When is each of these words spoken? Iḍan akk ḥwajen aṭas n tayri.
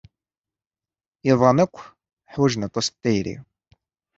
Iḍan 1.31 1.57
akk 1.65 1.75
ḥwajen 2.33 2.65
aṭas 2.67 2.87
n 2.89 2.95
tayri. 3.01 3.35